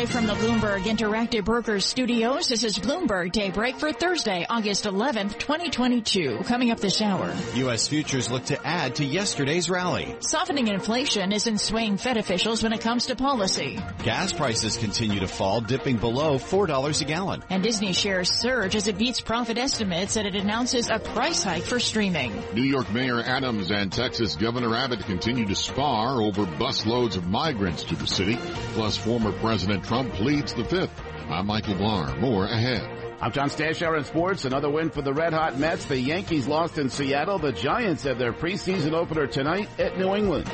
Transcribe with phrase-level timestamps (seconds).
[0.00, 5.38] Live from the Bloomberg Interactive Brokers studios, this is Bloomberg Daybreak for Thursday, August 11th,
[5.38, 6.38] 2022.
[6.44, 7.30] Coming up this hour.
[7.56, 7.86] U.S.
[7.86, 10.16] futures look to add to yesterday's rally.
[10.20, 13.78] Softening inflation isn't swaying Fed officials when it comes to policy.
[14.02, 17.44] Gas prices continue to fall, dipping below $4 a gallon.
[17.50, 21.64] And Disney shares surge as it beats profit estimates and it announces a price hike
[21.64, 22.32] for streaming.
[22.54, 27.82] New York Mayor Adams and Texas Governor Abbott continue to spar over busloads of migrants
[27.82, 28.38] to the city,
[28.72, 30.92] plus former President President Trump pleads the fifth.
[31.28, 32.14] I'm Michael Barr.
[32.18, 32.88] More ahead.
[33.20, 34.44] I'm John Stashower in sports.
[34.44, 35.84] Another win for the Red Hot Mets.
[35.86, 37.40] The Yankees lost in Seattle.
[37.40, 40.46] The Giants have their preseason opener tonight at New England.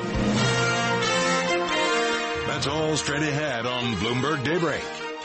[2.47, 5.06] That's all straight ahead on Bloomberg Daybreak.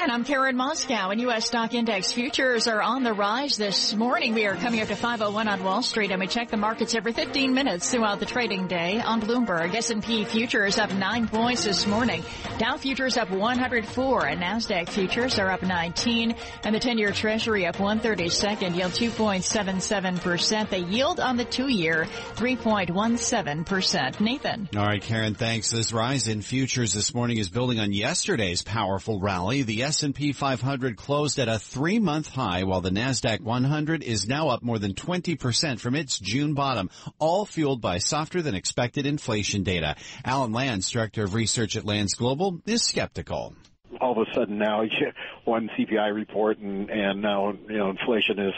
[0.00, 1.46] And I'm Karen Moskow, and U.S.
[1.46, 4.32] stock index futures are on the rise this morning.
[4.32, 7.12] We are coming up to 501 on Wall Street, and we check the markets every
[7.12, 9.74] 15 minutes throughout the trading day on Bloomberg.
[9.74, 12.22] S&P futures up 9 points this morning.
[12.58, 17.74] Dow futures up 104, and NASDAQ futures are up 19, and the 10-year Treasury up
[17.78, 20.70] 132nd, yield 2.77%.
[20.70, 24.20] The yield on the two-year, 3.17%.
[24.20, 24.68] Nathan.
[24.76, 25.72] All right, Karen, thanks.
[25.72, 29.62] This rise in futures this morning is building on yesterday's powerful rally.
[29.62, 34.62] The S&P 500 closed at a three-month high while the NASDAQ 100 is now up
[34.62, 39.96] more than 20% from its June bottom, all fueled by softer than expected inflation data.
[40.26, 43.54] Alan Lands, Director of Research at Lands Global, is skeptical
[44.00, 44.82] all of a sudden now
[45.44, 48.54] one CPI report and and now you know inflation is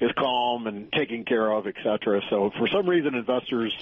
[0.00, 2.20] is calm and taken care of, et cetera.
[2.28, 3.72] So for some reason investors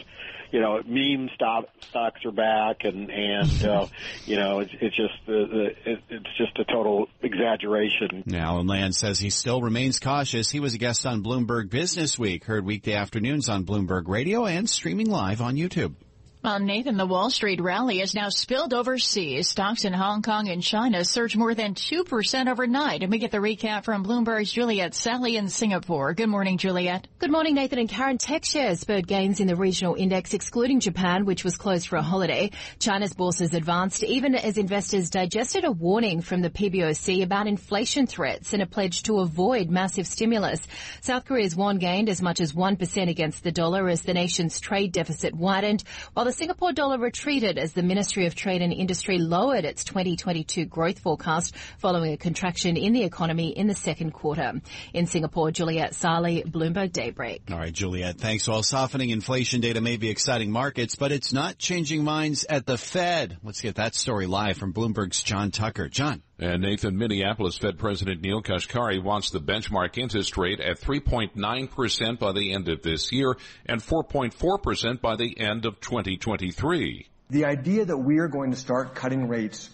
[0.51, 3.87] you know, meme stock stocks are back, and and uh,
[4.27, 8.25] you know, it's, it's just the, the it, it's just a total exaggeration.
[8.27, 10.51] Now, Alan Land says he still remains cautious.
[10.51, 14.69] He was a guest on Bloomberg Business Week, heard weekday afternoons on Bloomberg Radio and
[14.69, 15.95] streaming live on YouTube.
[16.43, 19.51] Well, Nathan, the Wall Street rally has now spilled overseas.
[19.51, 23.03] Stocks in Hong Kong and China surged more than 2% overnight.
[23.03, 26.15] And we get the recap from Bloomberg's Juliet Saly in Singapore.
[26.15, 27.09] Good morning, Juliet.
[27.19, 28.17] Good morning, Nathan and Karen.
[28.17, 32.03] Tech shares spurred gains in the regional index, excluding Japan, which was closed for a
[32.03, 32.53] holiday.
[32.79, 38.55] China's bourses advanced even as investors digested a warning from the PBOC about inflation threats
[38.55, 40.67] and a pledge to avoid massive stimulus.
[41.03, 44.93] South Korea's won gained as much as 1% against the dollar as the nation's trade
[44.93, 45.85] deficit widened,
[46.15, 50.65] while the Singapore dollar retreated as the Ministry of Trade and Industry lowered its 2022
[50.65, 54.61] growth forecast following a contraction in the economy in the second quarter.
[54.93, 57.43] In Singapore, Juliet Saly, Bloomberg Daybreak.
[57.51, 58.49] All right, Juliet, thanks.
[58.49, 62.79] Well, softening inflation data may be exciting markets, but it's not changing minds at the
[62.79, 63.39] Fed.
[63.43, 65.89] Let's get that story live from Bloomberg's John Tucker.
[65.89, 66.23] John.
[66.41, 72.33] And Nathan, Minneapolis Fed President Neel Kashkari wants the benchmark interest rate at 3.9% by
[72.33, 73.37] the end of this year
[73.67, 77.07] and 4.4% by the end of 2023.
[77.29, 79.69] The idea that we are going to start cutting rates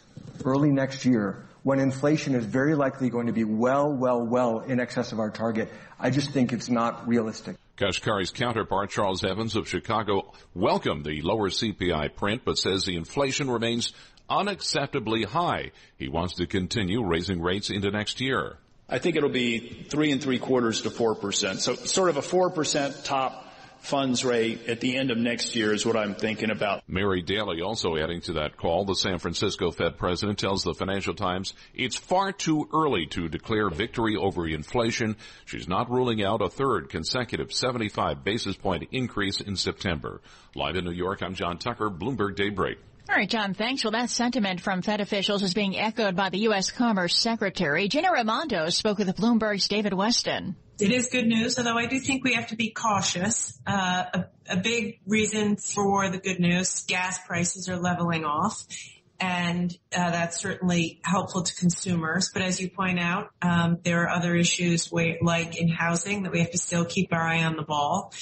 [0.44, 4.80] early next year when inflation is very likely going to be well, well, well in
[4.80, 7.56] excess of our target, I just think it's not realistic.
[7.76, 13.50] Kashkari's counterpart, Charles Evans of Chicago, welcomed the lower CPI print, but says the inflation
[13.50, 13.92] remains
[14.28, 15.72] unacceptably high.
[15.96, 18.58] He wants to continue raising rates into next year.
[18.88, 21.60] I think it'll be three and three quarters to four percent.
[21.60, 23.46] So sort of a four percent top
[23.80, 26.82] funds rate at the end of next year is what I'm thinking about.
[26.88, 28.84] Mary Daly also adding to that call.
[28.84, 33.70] The San Francisco Fed president tells the Financial Times it's far too early to declare
[33.70, 35.16] victory over inflation.
[35.44, 40.20] She's not ruling out a third consecutive 75 basis point increase in September.
[40.54, 42.78] Live in New York, I'm John Tucker, Bloomberg Daybreak.
[43.08, 43.84] All right, John, thanks.
[43.84, 46.70] Well, that sentiment from Fed officials is being echoed by the U.S.
[46.72, 47.88] Commerce Secretary.
[47.88, 50.56] Gina Raimondo spoke with Bloomberg's David Westin.
[50.80, 53.58] It is good news, although I do think we have to be cautious.
[53.66, 58.66] Uh, a, a big reason for the good news, gas prices are leveling off.
[59.18, 62.30] and uh, that's certainly helpful to consumers.
[62.32, 66.40] But as you point out, um, there are other issues like in housing that we
[66.40, 68.12] have to still keep our eye on the ball.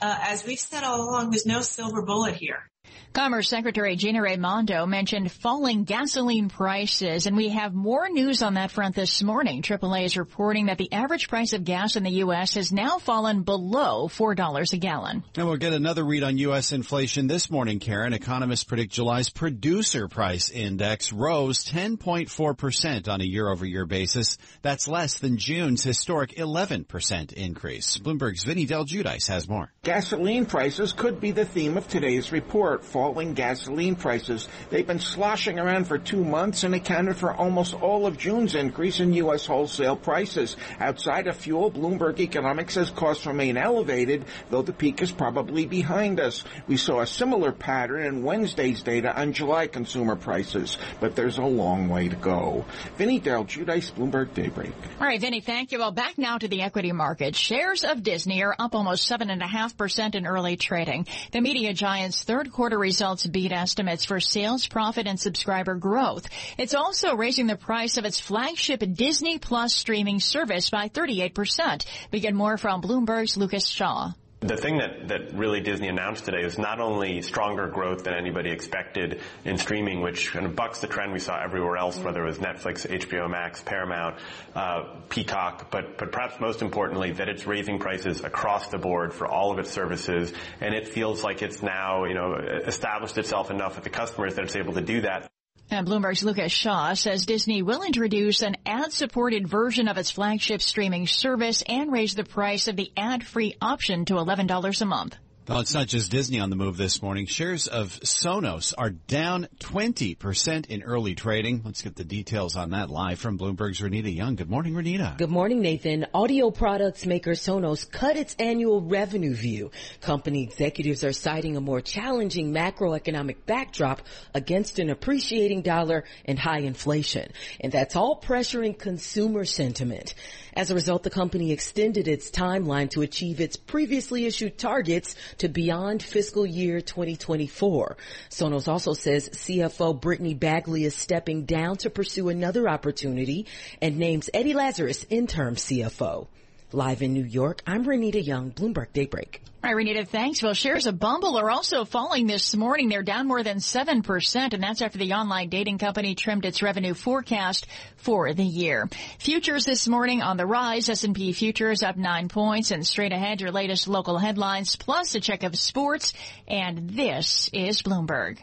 [0.00, 2.70] Uh, as we've said all along, there's no silver bullet here.
[3.12, 8.70] Commerce Secretary Gina Raimondo mentioned falling gasoline prices, and we have more news on that
[8.70, 9.62] front this morning.
[9.62, 12.56] AAA is reporting that the average price of gas in the U.S.
[12.56, 15.24] has now fallen below $4 a gallon.
[15.34, 16.72] And we'll get another read on U.S.
[16.72, 18.12] inflation this morning, Karen.
[18.12, 24.36] Economists predict July's producer price index rose 10.4% on a year-over-year basis.
[24.60, 27.96] That's less than June's historic 11% increase.
[27.96, 29.72] Bloomberg's Vinny Del Giudice has more.
[29.84, 34.48] Gasoline prices could be the theme of today's report falling gasoline prices.
[34.70, 39.00] They've been sloshing around for two months and accounted for almost all of June's increase
[39.00, 39.46] in U.S.
[39.46, 40.56] wholesale prices.
[40.80, 46.18] Outside of fuel, Bloomberg Economics says costs remain elevated, though the peak is probably behind
[46.18, 46.44] us.
[46.66, 51.44] We saw a similar pattern in Wednesday's data on July consumer prices, but there's a
[51.44, 52.64] long way to go.
[52.96, 54.72] Vinny Del Giudice, Bloomberg Daybreak.
[55.00, 55.78] All right, Vinny, thank you.
[55.78, 57.36] Well, back now to the equity market.
[57.36, 61.06] Shares of Disney are up almost 7.5% in early trading.
[61.30, 66.28] The media giant's third quarter results results beat estimates for sales, profit, and subscriber growth.
[66.58, 71.86] It's also raising the price of its flagship Disney Plus streaming service by 38%.
[72.10, 74.12] We get more from Bloomberg's Lucas Shaw.
[74.46, 78.50] The thing that, that really Disney announced today is not only stronger growth than anybody
[78.50, 82.28] expected in streaming, which kind of bucks the trend we saw everywhere else, whether it
[82.28, 84.16] was Netflix, HBO Max, Paramount,
[84.54, 89.26] uh, Peacock, but, but perhaps most importantly, that it's raising prices across the board for
[89.26, 93.74] all of its services, and it feels like it's now, you know, established itself enough
[93.74, 95.28] with the customers that it's able to do that.
[95.68, 101.08] And Bloomberg's Lucas Shaw says Disney will introduce an ad-supported version of its flagship streaming
[101.08, 105.16] service and raise the price of the ad-free option to $11 a month.
[105.48, 107.26] Well, it's not just Disney on the move this morning.
[107.26, 111.62] Shares of Sonos are down 20% in early trading.
[111.64, 114.34] Let's get the details on that live from Bloomberg's Renita Young.
[114.34, 115.16] Good morning, Renita.
[115.16, 116.06] Good morning, Nathan.
[116.12, 119.70] Audio products maker Sonos cut its annual revenue view.
[120.00, 124.02] Company executives are citing a more challenging macroeconomic backdrop
[124.34, 127.30] against an appreciating dollar and high inflation.
[127.60, 130.16] And that's all pressuring consumer sentiment.
[130.56, 135.48] As a result, the company extended its timeline to achieve its previously issued targets to
[135.48, 137.96] beyond fiscal year 2024.
[138.30, 143.46] Sonos also says CFO Brittany Bagley is stepping down to pursue another opportunity
[143.80, 146.26] and names Eddie Lazarus interim CFO.
[146.72, 149.40] Live in New York, I'm Renita Young, Bloomberg Daybreak.
[149.62, 150.42] Right, Renita, thanks.
[150.42, 152.88] Well, shares of Bumble are also falling this morning.
[152.88, 156.94] They're down more than 7%, and that's after the online dating company trimmed its revenue
[156.94, 158.88] forecast for the year.
[159.20, 160.88] Futures this morning on the rise.
[160.88, 165.44] S&P futures up nine points, and straight ahead, your latest local headlines, plus a check
[165.44, 166.14] of sports,
[166.48, 168.38] and this is Bloomberg.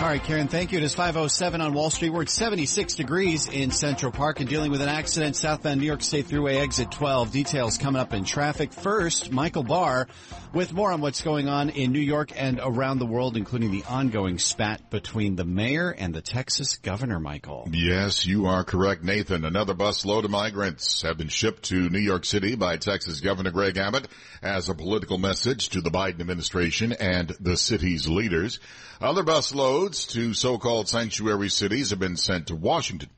[0.00, 0.78] All right, Karen, thank you.
[0.78, 2.08] It is 507 on Wall Street.
[2.08, 6.02] We're at 76 degrees in Central Park and dealing with an accident southbound New York
[6.02, 7.30] State Thruway exit 12.
[7.30, 8.72] Details coming up in traffic.
[8.72, 10.08] First, Michael Barr
[10.52, 13.84] with more on what's going on in New York and around the world, including the
[13.88, 17.68] ongoing spat between the mayor and the Texas governor, Michael.
[17.72, 19.44] Yes, you are correct, Nathan.
[19.44, 23.50] Another bus load of migrants have been shipped to New York City by Texas Governor
[23.50, 24.08] Greg Abbott
[24.42, 28.58] as a political message to the Biden administration and the city's leaders.
[29.00, 33.10] Other bus loads to so-called sanctuary cities have been sent to Washington.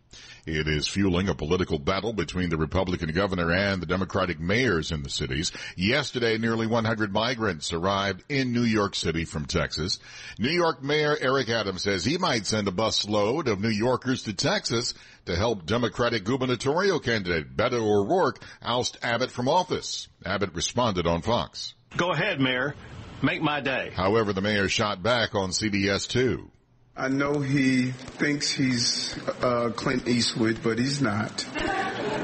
[0.44, 5.04] It is fueling a political battle between the Republican governor and the Democratic mayors in
[5.04, 5.52] the cities.
[5.76, 10.00] Yesterday, nearly 100 migrants arrived in New York City from Texas.
[10.40, 14.24] New York Mayor Eric Adams says he might send a bus load of New Yorkers
[14.24, 14.94] to Texas
[15.26, 20.08] to help Democratic gubernatorial candidate Beto O'Rourke oust Abbott from office.
[20.24, 21.74] Abbott responded on Fox.
[21.96, 22.74] Go ahead, Mayor.
[23.22, 23.92] Make my day.
[23.94, 26.50] However, the mayor shot back on CBS 2.
[26.96, 31.40] I know he thinks he's uh, Clint Eastwood, but he's not.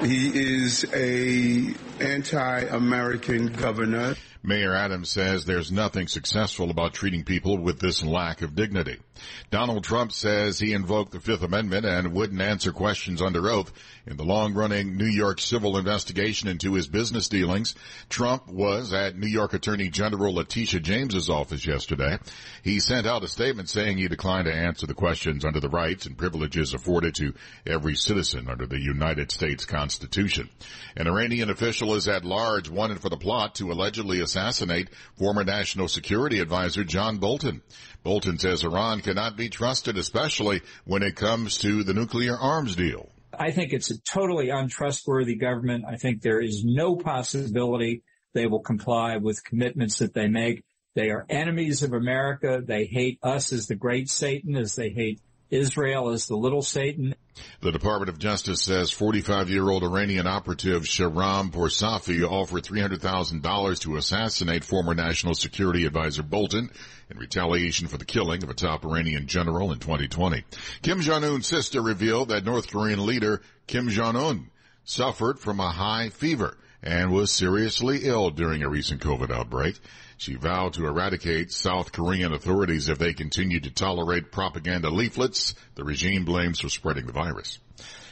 [0.02, 4.14] He is a anti-American governor.
[4.42, 8.98] Mayor Adams says there's nothing successful about treating people with this lack of dignity.
[9.50, 13.72] Donald Trump says he invoked the Fifth Amendment and wouldn't answer questions under oath
[14.06, 17.74] in the long-running New York civil investigation into his business dealings.
[18.08, 22.18] Trump was at New York Attorney General Letitia James's office yesterday.
[22.62, 26.06] He sent out a statement saying he declined to answer the questions under the rights
[26.06, 27.34] and privileges afforded to
[27.66, 30.48] every citizen under the United States Constitution.
[30.96, 35.88] An Iranian official is at large wanted for the plot to allegedly assassinate former National
[35.88, 37.62] Security Advisor John Bolton.
[38.02, 43.08] Bolton says Iran cannot be trusted, especially when it comes to the nuclear arms deal.
[43.38, 45.84] I think it's a totally untrustworthy government.
[45.88, 48.02] I think there is no possibility
[48.34, 50.62] they will comply with commitments that they make.
[50.94, 52.62] They are enemies of America.
[52.62, 57.14] They hate us as the great Satan, as they hate Israel is the little Satan.
[57.60, 64.94] The Department of Justice says 45-year-old Iranian operative Shahram Poursafi offered $300,000 to assassinate former
[64.94, 66.70] National Security Advisor Bolton
[67.10, 70.44] in retaliation for the killing of a top Iranian general in 2020.
[70.82, 74.50] Kim Jong-un's sister revealed that North Korean leader Kim Jong-un
[74.84, 79.78] suffered from a high fever and was seriously ill during a recent COVID outbreak.
[80.18, 85.84] She vowed to eradicate South Korean authorities if they continue to tolerate propaganda leaflets the
[85.84, 87.60] regime blames for spreading the virus.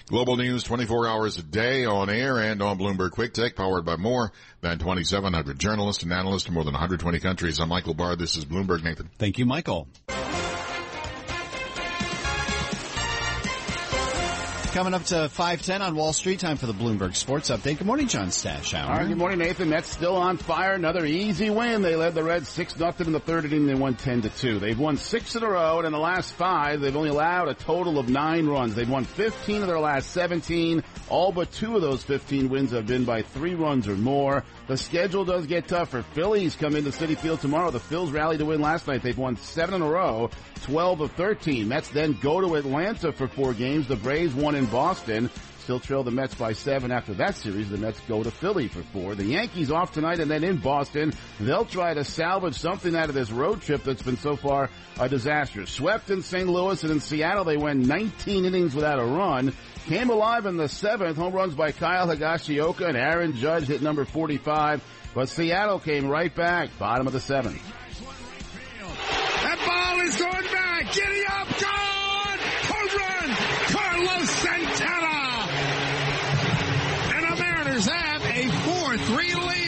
[0.06, 3.96] Global news 24 hours a day on air and on Bloomberg Quick Take powered by
[3.96, 7.58] more than 2,700 journalists and analysts in more than 120 countries.
[7.58, 8.14] I'm Michael Barr.
[8.14, 9.10] This is Bloomberg Nathan.
[9.18, 9.88] Thank you, Michael.
[14.76, 17.78] Coming up to 510 on Wall Street, time for the Bloomberg Sports Update.
[17.78, 18.75] Good morning, John Stash.
[18.75, 19.71] All right, good morning, Nathan.
[19.71, 20.75] Mets still on fire.
[20.75, 21.80] Another easy win.
[21.80, 23.66] They led the Reds 6 nothing in the third inning.
[23.66, 24.59] They won 10 to 2.
[24.59, 27.54] They've won six in a row, and in the last five, they've only allowed a
[27.54, 28.75] total of nine runs.
[28.75, 30.85] They've won 15 of their last 17.
[31.09, 34.45] All but two of those 15 wins have been by three runs or more.
[34.66, 36.02] The schedule does get tougher.
[36.12, 37.71] Phillies come into Citi Field tomorrow.
[37.71, 39.02] The Phils rallied to win last night.
[39.02, 40.28] They've won seven in a row,
[40.64, 41.66] 12 of 13.
[41.66, 43.87] Mets then go to Atlanta for four games.
[43.87, 45.30] The Braves won in Boston.
[45.61, 47.68] Still trail the Mets by seven after that series.
[47.68, 49.16] The Mets go to Philly for four.
[49.16, 51.12] The Yankees off tonight and then in Boston.
[51.40, 54.70] They'll try to salvage something out of this road trip that's been so far
[55.00, 55.66] a disaster.
[55.66, 56.49] Swept in St.
[56.49, 57.44] Louis and in Seattle.
[57.44, 59.52] They went 19 innings without a run.
[59.87, 61.16] Came alive in the seventh.
[61.16, 64.82] Home runs by Kyle Higashioka and Aaron Judge hit number 45.
[65.14, 66.76] But Seattle came right back.
[66.78, 67.62] Bottom of the seventh.
[69.42, 70.92] That ball is going back.
[70.92, 71.49] Giddy up.
[71.58, 72.38] Gone.
[72.68, 73.30] Home run.
[73.73, 75.46] Carlos Santana.
[77.14, 79.66] And the Mariners have a 4-3 lead.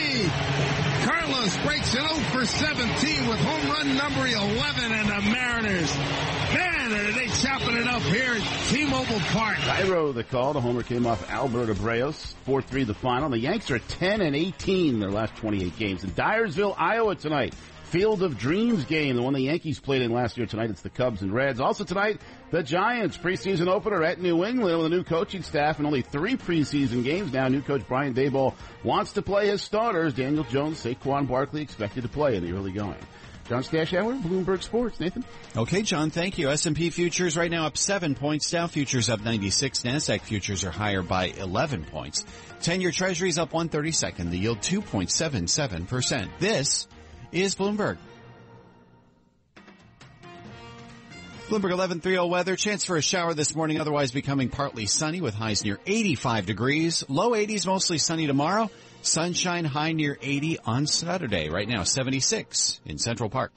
[1.57, 5.97] Breaks it 0 for 17 with home run number 11 and the Mariners.
[5.97, 9.57] Man, are they chopping it up here at T-Mobile Park.
[9.57, 10.52] Cairo the call.
[10.52, 12.12] The homer came off Albert Abreu.
[12.47, 13.31] 4-3 the final.
[13.31, 16.05] The Yanks are 10 and 18 in their last 28 games.
[16.05, 17.55] In Dyersville, Iowa tonight.
[17.88, 20.47] Field of Dreams game, the one the Yankees played in last year.
[20.47, 21.59] Tonight it's the Cubs and Reds.
[21.59, 25.87] Also tonight, the Giants preseason opener at New England with a new coaching staff and
[25.87, 27.49] only three preseason games now.
[27.49, 28.54] New coach Brian Daboll
[28.85, 30.12] wants to play his starters.
[30.12, 32.99] Daniel Jones, Saquon Barkley expected to play in the early going.
[33.49, 35.00] John Stashower, Bloomberg Sports.
[35.00, 35.25] Nathan.
[35.57, 36.50] Okay, John, thank you.
[36.50, 38.50] S&P futures right now up 7 points.
[38.50, 39.80] Dow futures up 96.
[39.85, 42.26] NASDAQ futures are higher by 11 points.
[42.61, 44.30] 10-year treasuries up 132nd.
[44.30, 46.28] The yield 2.77%.
[46.38, 46.87] This
[47.32, 47.99] is Bloomberg.
[51.49, 52.56] Bloomberg 1130 weather.
[52.56, 57.04] Chance for a shower this morning, otherwise becoming partly sunny with highs near 85 degrees.
[57.08, 58.70] Low 80s, mostly sunny tomorrow.
[59.00, 61.49] Sunshine high near 80 on Saturday.
[61.49, 63.52] Right now, 76 in Central Park.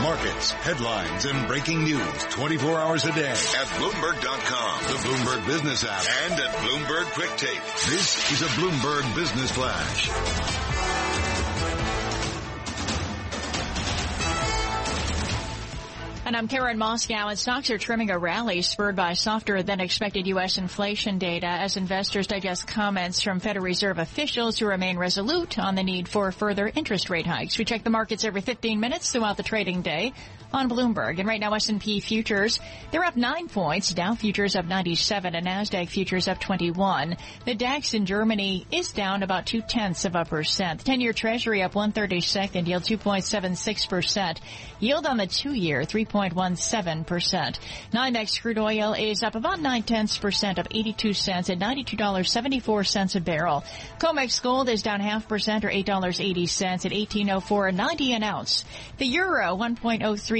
[0.00, 6.02] Markets, headlines, and breaking news 24 hours a day at Bloomberg.com, the Bloomberg Business app,
[6.24, 7.62] and at Bloomberg Quick Take.
[7.90, 10.67] This is a Bloomberg Business Flash.
[16.28, 20.26] And I'm Karen Moskow, and stocks are trimming a rally spurred by softer than expected
[20.26, 20.58] U.S.
[20.58, 25.82] inflation data as investors digest comments from Federal Reserve officials who remain resolute on the
[25.82, 27.56] need for further interest rate hikes.
[27.56, 30.12] We check the markets every 15 minutes throughout the trading day
[30.52, 31.18] on Bloomberg.
[31.18, 33.92] And right now S&P futures, they're up 9 points.
[33.92, 37.16] Dow futures up 97 and NASDAQ futures up 21.
[37.44, 40.84] The DAX in Germany is down about two tenths of a percent.
[40.84, 44.38] 10-year treasury up 132nd, yield 2.76%.
[44.80, 47.58] Yield on the two-year 3.17%.
[47.92, 53.20] NYMEX crude oil is up about 9 tenths percent, of 82 cents at $92.74 a
[53.20, 53.64] barrel.
[53.98, 58.64] COMEX gold is down half percent or $8.80 at 1804.90 an ounce.
[58.98, 59.54] The euro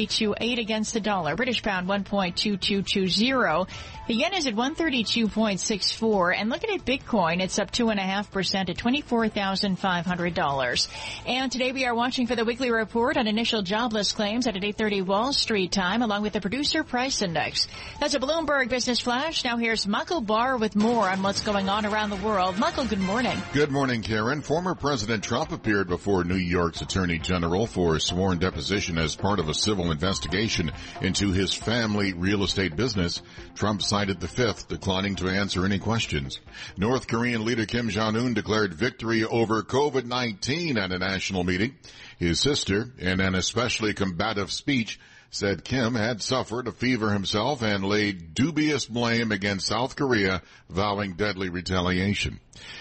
[0.07, 1.35] 1.0328 against the dollar.
[1.35, 3.69] British pound 1.2220.
[4.07, 10.89] The yen is at 132.64 and looking at Bitcoin, it's up 2.5% at $24,500.
[11.27, 15.05] And today we are watching for the weekly report on initial jobless claims at 8.30
[15.05, 17.69] Wall Street time along with the producer price index.
[18.01, 19.45] That's a Bloomberg Business Flash.
[19.45, 22.59] Now here's Michael Barr with more on what's going on around the world.
[22.59, 23.37] Michael, good morning.
[23.53, 24.41] Good morning, Karen.
[24.41, 29.39] Former President Trump appeared before New York's Attorney General for a sworn deposition as part
[29.39, 33.23] of a civil investigation into his family real estate business.
[33.55, 36.41] Trump cited the fifth, declining to answer any questions.
[36.77, 41.77] North Korean leader Kim Jong-un declared victory over COVID-19 at a national meeting.
[42.19, 44.99] His sister, in an especially combative speech,
[45.31, 51.15] said Kim had suffered a fever himself and laid dubious blame against South Korea, vowing
[51.15, 52.41] deadly retaliation.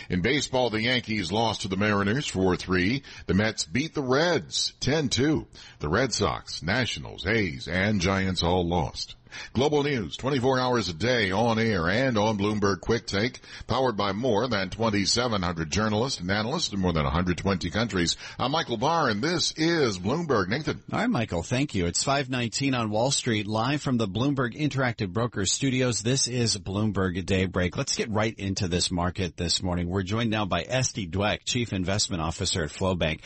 [0.10, 3.04] In baseball, the Yankees lost to the Mariners 4-3.
[3.25, 5.46] The Mets beat the Reds 10-2.
[5.80, 9.16] The Red Sox, Nationals, A's, and Giants all lost.
[9.53, 14.12] Global news 24 hours a day on air and on Bloomberg Quick Take, powered by
[14.12, 18.17] more than 2,700 journalists and analysts in more than 120 countries.
[18.39, 20.48] I'm Michael Barr and this is Bloomberg.
[20.48, 20.81] Nathan.
[20.91, 21.43] All right, Michael.
[21.43, 21.86] Thank you.
[21.86, 26.01] It's 519 on Wall Street, live from the Bloomberg Interactive Brokers studios.
[26.01, 27.75] This is Bloomberg Daybreak.
[27.77, 29.89] Let's get right into this market this morning.
[29.89, 33.22] We're joined now by Esty Dwek, Chief Investment Officer at FlowBank.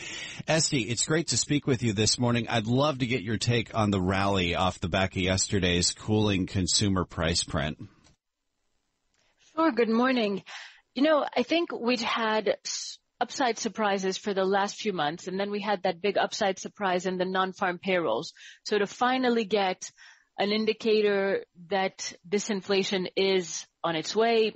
[0.48, 2.48] Esty, it's great to speak with you this morning.
[2.48, 6.46] I'd love to get your take on the rally off the back of yesterday's cooling
[6.46, 7.78] consumer price print?
[9.54, 9.72] Sure.
[9.72, 10.42] Good morning.
[10.94, 12.56] You know, I think we'd had
[13.20, 17.06] upside surprises for the last few months, and then we had that big upside surprise
[17.06, 18.32] in the non-farm payrolls.
[18.64, 19.90] So to finally get
[20.38, 24.54] an indicator that disinflation is on its way,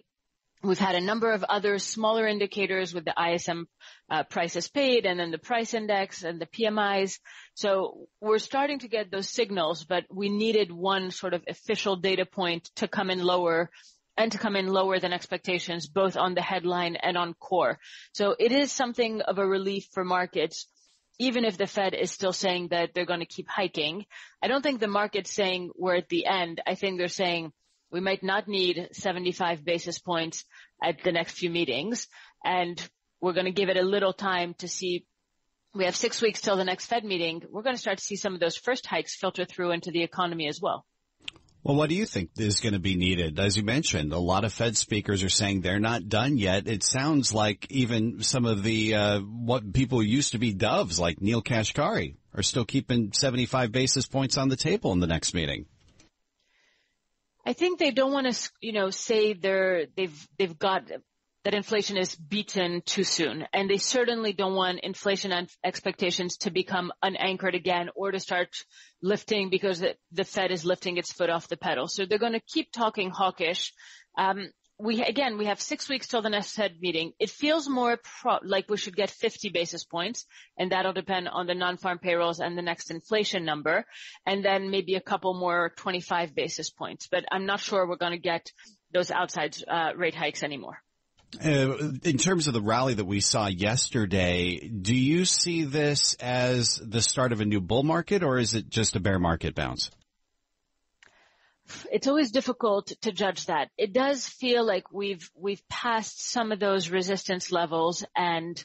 [0.63, 3.69] We've had a number of other smaller indicators with the ISM
[4.11, 7.19] uh, prices paid and then the price index and the PMIs.
[7.57, 12.27] So we're starting to get those signals, but we needed one sort of official data
[12.27, 13.71] point to come in lower
[14.19, 17.79] and to come in lower than expectations, both on the headline and on core.
[18.13, 20.67] So it is something of a relief for markets,
[21.19, 24.05] even if the Fed is still saying that they're going to keep hiking.
[24.43, 26.61] I don't think the market's saying we're at the end.
[26.67, 27.53] I think they're saying
[27.91, 30.45] we might not need 75 basis points
[30.85, 32.07] at the next few meetings,
[32.45, 32.79] and
[33.23, 35.07] we're going to give it a little time to see.
[35.77, 37.43] We have six weeks till the next Fed meeting.
[37.51, 40.03] We're going to start to see some of those first hikes filter through into the
[40.03, 40.87] economy as well.
[41.63, 43.39] Well, what do you think is going to be needed?
[43.39, 46.67] As you mentioned, a lot of Fed speakers are saying they're not done yet.
[46.67, 51.21] It sounds like even some of the uh, what people used to be doves, like
[51.21, 55.67] Neel Kashkari, are still keeping 75 basis points on the table in the next meeting.
[57.45, 60.91] I think they don't want to, you know, say they're, they've, they've got
[61.47, 63.47] that inflation is beaten too soon.
[63.53, 68.49] And they certainly don't want inflation expectations to become unanchored again or to start
[69.01, 71.87] lifting because the, the Fed is lifting its foot off the pedal.
[71.87, 73.73] So they're going to keep talking hawkish.
[74.19, 77.13] Um, we again we have six weeks till the next Fed meeting.
[77.21, 80.27] It feels more pro- like we should get 50 basis points,
[80.59, 83.87] and that'll depend on the non-farm payrolls and the next inflation number,
[84.27, 87.07] and then maybe a couple more 25 basis points.
[87.07, 88.51] But I'm not sure we're going to get
[88.93, 90.83] those outside uh, rate hikes anymore.
[91.45, 96.81] Uh, in terms of the rally that we saw yesterday, do you see this as
[96.83, 99.91] the start of a new bull market, or is it just a bear market bounce?
[101.91, 103.71] it's always difficult to judge that.
[103.77, 108.63] It does feel like we've we've passed some of those resistance levels and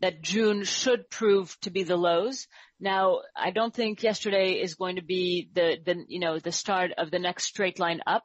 [0.00, 2.48] that June should prove to be the lows.
[2.80, 6.92] Now, I don't think yesterday is going to be the, the you know, the start
[6.96, 8.24] of the next straight line up.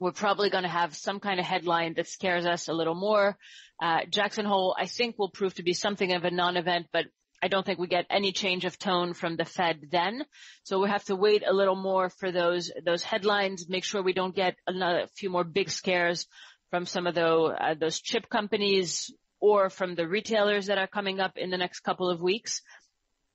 [0.00, 3.36] We're probably going to have some kind of headline that scares us a little more.
[3.80, 7.04] Uh, Jackson Hole, I think will prove to be something of a non-event, but
[7.42, 10.24] I don't think we get any change of tone from the Fed then.
[10.64, 13.68] So we have to wait a little more for those those headlines.
[13.68, 16.26] Make sure we don't get another few more big scares
[16.70, 21.18] from some of those uh, those chip companies or from the retailers that are coming
[21.18, 22.60] up in the next couple of weeks.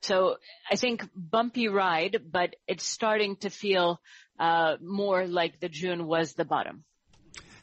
[0.04, 0.36] So
[0.70, 4.00] I think bumpy ride, but it's starting to feel
[4.40, 6.84] uh, more like the June was the bottom.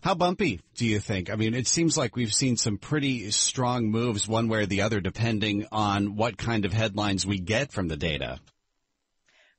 [0.03, 1.31] How bumpy do you think?
[1.31, 4.83] I mean, it seems like we've seen some pretty strong moves one way or the
[4.83, 8.41] other depending on what kind of headlines we get from the data.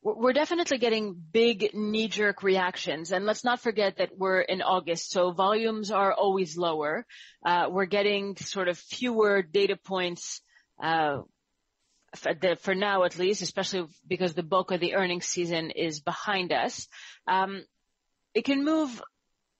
[0.05, 5.31] We're definitely getting big knee-jerk reactions, and let's not forget that we're in August, so
[5.31, 7.05] volumes are always lower.
[7.45, 10.41] Uh, we're getting sort of fewer data points
[10.83, 11.19] uh,
[12.15, 15.99] for, the, for, now, at least, especially because the bulk of the earnings season is
[15.99, 16.87] behind us.
[17.27, 17.63] Um,
[18.33, 19.01] it can move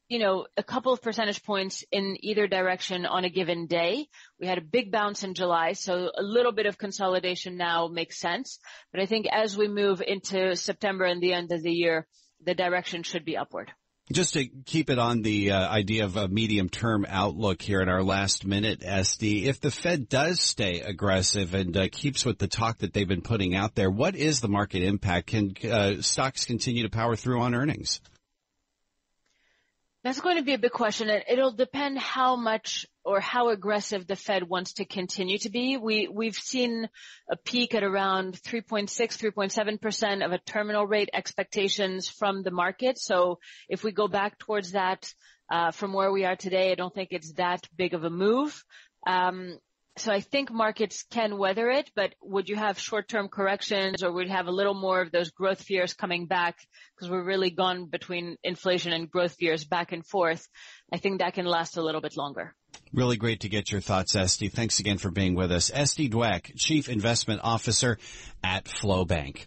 [0.10, 4.08] you know, a couple of percentage points in either direction on a given day.
[4.40, 8.20] We had a big bounce in July, so a little bit of consolidation now makes
[8.20, 8.60] sense.
[8.92, 12.06] But I think as we move into September and the end of the year,
[12.44, 13.72] the direction should be upward.
[14.14, 18.04] Just to keep it on the uh, idea of a medium-term outlook here in our
[18.04, 22.78] last minute, Esty, if the Fed does stay aggressive and uh, keeps with the talk
[22.80, 25.28] that they've been putting out there, what is the market impact?
[25.28, 28.02] Can uh, stocks continue to power through on earnings?
[30.04, 31.10] That's going to be a big question.
[31.10, 35.78] And it'll depend how much or how aggressive the Fed wants to continue to be.
[35.78, 36.90] We, we've seen
[37.32, 43.00] a peak at around 3.6, 3.7% of a terminal rate expectations from the market.
[43.00, 43.40] So
[43.70, 45.14] if we go back towards that,
[45.50, 48.62] uh, from where we are today, I don't think it's that big of a move.
[49.08, 49.58] Um,
[49.98, 54.28] so I think markets can weather it, but would you have short-term corrections or would
[54.28, 56.58] you have a little more of those growth fears coming back
[56.96, 60.48] because we're really gone between inflation and growth fears back and forth?
[60.92, 62.56] I think that can last a little bit longer.
[62.92, 64.48] Really great to get your thoughts, Esty.
[64.50, 65.72] Thanks again for being with us.
[65.72, 68.00] Esty Dwek, Chief Investment Officer
[68.44, 69.46] at FlowBank.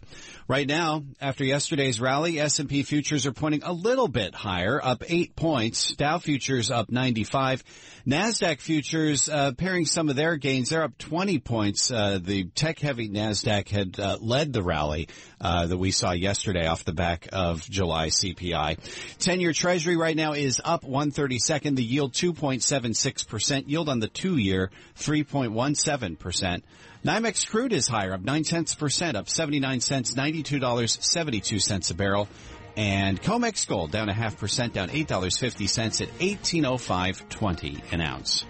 [0.49, 5.35] Right now, after yesterday's rally, S&P futures are pointing a little bit higher, up 8
[5.35, 5.93] points.
[5.95, 7.65] Dow futures up 95.
[8.07, 10.69] Nasdaq futures uh, pairing some of their gains.
[10.69, 11.91] They're up 20 points.
[11.91, 15.09] Uh, the tech-heavy Nasdaq had uh, led the rally
[15.41, 18.79] uh, that we saw yesterday off the back of July CPI.
[19.19, 21.75] 10-year Treasury right now is up 132nd.
[21.75, 23.63] The yield 2.76%.
[23.67, 26.61] Yield on the two-year 3.17%.
[27.07, 32.27] NYMEX crude is higher, up 9 tenths percent, up 79 cents, $92.72 a barrel.
[32.75, 38.43] And COMEX gold down a half percent, down $8.50 at 1805.20 an ounce.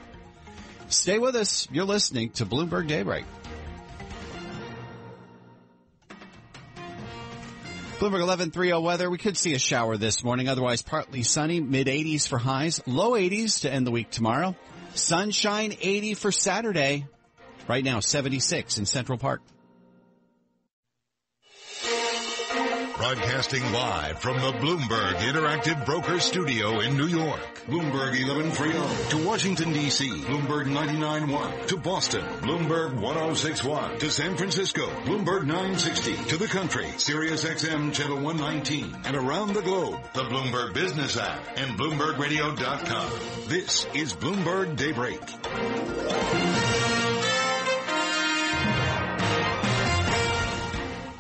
[0.90, 1.68] Stay with us.
[1.72, 3.26] You're listening to Bloomberg Daybreak.
[8.00, 9.08] Bloomberg 1130 weather.
[9.12, 10.50] We could see a shower this morning.
[10.50, 14.56] Otherwise, partly sunny, mid 80s for highs, low 80s to end the week tomorrow.
[14.96, 17.06] Sunshine 80 for Saturday.
[17.68, 19.42] Right now, 76 in Central Park.
[22.98, 27.40] Broadcasting live from the Bloomberg Interactive Broker Studio in New York.
[27.68, 30.10] Bloomberg 1130 to Washington, D.C.
[30.10, 32.26] Bloomberg 99.1 to Boston.
[32.42, 34.88] Bloomberg 1061 to San Francisco.
[35.06, 36.88] Bloomberg 960 to the country.
[36.98, 40.00] Sirius XM Channel 119 and around the globe.
[40.14, 43.48] The Bloomberg Business app and BloombergRadio.com.
[43.48, 45.22] This is Bloomberg Daybreak.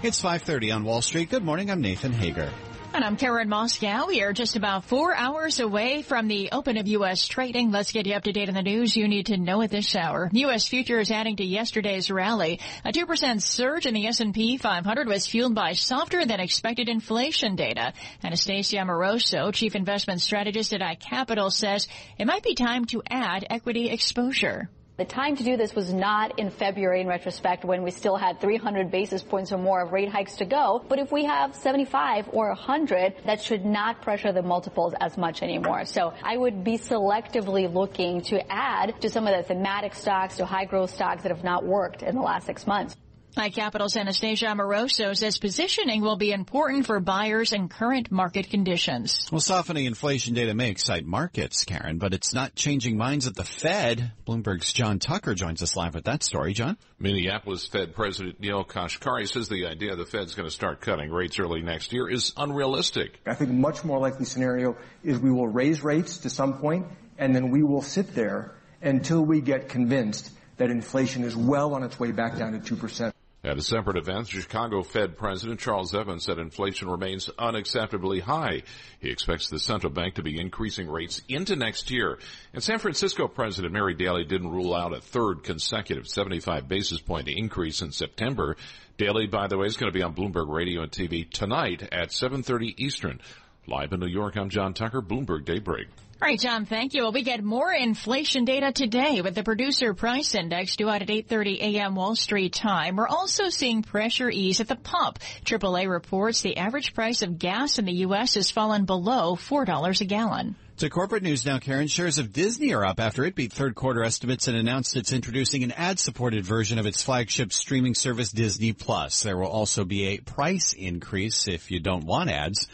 [0.03, 1.31] It's 5:30 on Wall Street.
[1.31, 1.71] Good morning.
[1.71, 2.51] I'm Nathan Hager.
[2.93, 4.05] And I'm Karen Moskow.
[4.07, 7.27] We are just about four hours away from the open of U.S.
[7.27, 7.71] trading.
[7.71, 9.95] Let's get you up to date on the news you need to know at this
[9.95, 10.29] hour.
[10.33, 10.67] U.S.
[10.67, 12.59] futures adding to yesterday's rally.
[12.85, 17.93] A 2% surge in the S&P 500 was fueled by softer than expected inflation data.
[18.23, 21.87] Anastasia Amoroso, chief investment strategist at iCapital, says
[22.19, 24.69] it might be time to add equity exposure.
[24.97, 28.41] The time to do this was not in February in retrospect when we still had
[28.41, 30.83] 300 basis points or more of rate hikes to go.
[30.89, 35.43] But if we have 75 or 100, that should not pressure the multiples as much
[35.43, 35.85] anymore.
[35.85, 40.47] So I would be selectively looking to add to some of the thematic stocks, to
[40.47, 42.95] high growth stocks that have not worked in the last six months.
[43.37, 49.29] iCapital's Anastasia Amoroso says positioning will be important for buyers in current market conditions.
[49.31, 53.43] Well, softening inflation data may excite markets, Karen, but it's not changing minds at the
[53.43, 54.11] Fed.
[54.27, 56.53] Bloomberg's John Tucker joins us live with that story.
[56.53, 56.77] John?
[56.99, 61.39] Minneapolis Fed President Neel Kashkari says the idea the Fed's going to start cutting rates
[61.39, 63.19] early next year is unrealistic.
[63.25, 66.87] I think a much more likely scenario is we will raise rates to some point
[67.17, 71.83] and then we will sit there until we get convinced that inflation is well on
[71.83, 73.13] its way back down to 2%.
[73.47, 78.63] At a separate event, Chicago Fed President Charles Evans said inflation remains unacceptably high.
[78.99, 82.19] He expects the central bank to be increasing rates into next year.
[82.53, 87.29] And San Francisco President Mary Daly didn't rule out a third consecutive 75 basis point
[87.29, 88.57] increase in September.
[88.97, 92.09] Daly, by the way, is going to be on Bloomberg Radio and TV tonight at
[92.09, 93.21] 7.30 Eastern.
[93.65, 95.87] Live in New York, I'm John Tucker, Bloomberg Daybreak.
[96.19, 97.03] All right, John, thank you.
[97.03, 101.09] Well, we get more inflation data today with the producer price index due out at
[101.09, 101.93] 8.30 a.m.
[101.93, 102.95] Wall Street time.
[102.95, 105.19] We're also seeing pressure ease at the pump.
[105.45, 108.33] AAA reports the average price of gas in the U.S.
[108.33, 110.55] has fallen below $4 a gallon.
[110.77, 111.85] To corporate news now, Karen.
[111.85, 115.63] Shares of Disney are up after it beat third quarter estimates and announced it's introducing
[115.63, 119.21] an ad-supported version of its flagship streaming service, Disney Plus.
[119.21, 122.67] There will also be a price increase if you don't want ads.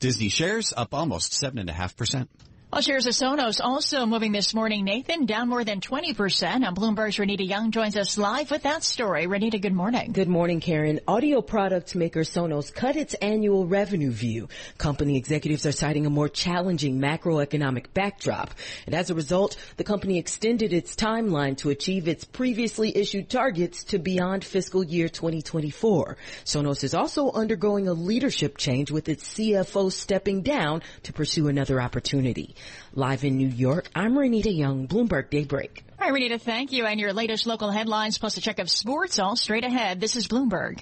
[0.00, 2.28] Disney shares up almost 7.5%.
[2.72, 4.84] Well, shares of Sonos also moving this morning.
[4.84, 6.64] Nathan down more than 20%.
[6.64, 9.26] On Bloomberg's Renita Young joins us live with that story.
[9.26, 10.12] Renita, good morning.
[10.12, 11.00] Good morning, Karen.
[11.08, 14.48] Audio products maker Sonos cut its annual revenue view.
[14.78, 18.54] Company executives are citing a more challenging macroeconomic backdrop.
[18.86, 23.82] And as a result, the company extended its timeline to achieve its previously issued targets
[23.84, 26.16] to beyond fiscal year 2024.
[26.44, 31.80] Sonos is also undergoing a leadership change with its CFO stepping down to pursue another
[31.80, 32.54] opportunity.
[32.94, 35.84] Live in New York, I'm Renita Young, Bloomberg Daybreak.
[35.98, 36.40] Hi, Renita.
[36.40, 36.86] Thank you.
[36.86, 40.00] And your latest local headlines plus a check of sports all straight ahead.
[40.00, 40.80] This is Bloomberg.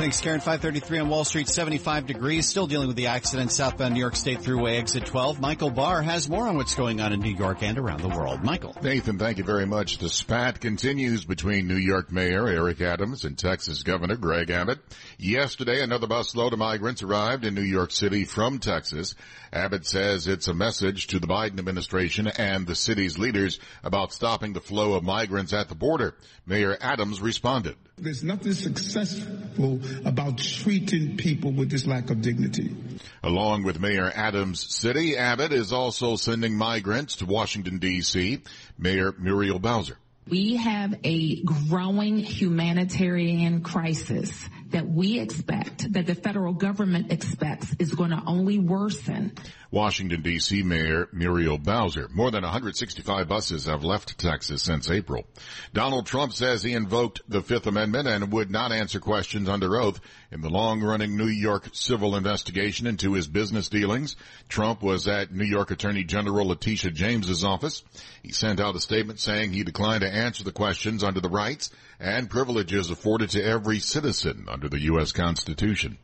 [0.00, 0.40] Thanks, Karen.
[0.40, 2.48] 533 on Wall Street, 75 degrees.
[2.48, 5.42] Still dealing with the accident southbound New York State Thruway, exit 12.
[5.42, 8.42] Michael Barr has more on what's going on in New York and around the world.
[8.42, 8.74] Michael.
[8.80, 9.98] Nathan, thank you very much.
[9.98, 14.78] The spat continues between New York Mayor Eric Adams and Texas Governor Greg Abbott.
[15.18, 19.14] Yesterday, another busload of migrants arrived in New York City from Texas.
[19.52, 24.52] Abbott says it's a message to the Biden administration and the city's leaders about stopping
[24.52, 26.14] the flow of migrants at the border.
[26.46, 27.74] Mayor Adams responded.
[27.98, 32.74] There's nothing successful about treating people with this lack of dignity.
[33.22, 38.42] Along with Mayor Adams City, Abbott is also sending migrants to Washington, D.C.
[38.78, 39.98] Mayor Muriel Bowser.
[40.28, 47.94] We have a growing humanitarian crisis that we expect, that the federal government expects is
[47.94, 49.32] going to only worsen.
[49.70, 50.64] Washington, D.C.
[50.64, 52.08] Mayor Muriel Bowser.
[52.12, 55.24] More than 165 buses have left Texas since April.
[55.72, 60.00] Donald Trump says he invoked the Fifth Amendment and would not answer questions under oath
[60.32, 64.16] in the long-running New York civil investigation into his business dealings.
[64.48, 67.84] Trump was at New York Attorney General Letitia James's office.
[68.22, 71.70] He sent out a statement saying he declined to answer the questions under the rights
[72.00, 75.12] and privileges afforded to every citizen under the U.S.
[75.12, 75.98] Constitution.